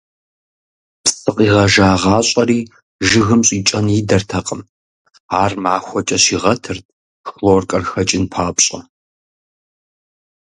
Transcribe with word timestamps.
Псы 1.03 1.31
къигъэжагъащӀэри 1.35 2.59
жыгым 3.07 3.41
щӀикӀэн 3.47 3.87
идэртэкъым, 3.99 4.61
ар 5.41 5.51
махуэкӀэ 5.63 6.17
щигъэтырт, 6.23 6.85
хлоркэр 7.29 7.83
хэкӀын 7.91 8.23
папщӀэ. 8.31 8.79